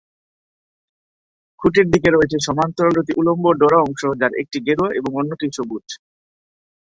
[1.59, 5.85] খুঁটির দিকে রয়েছে সমান্তরাল দুটি উলম্ব ডোরা অংশ, যার একটি গেরুয়া এবং অন্যটি সবুজ।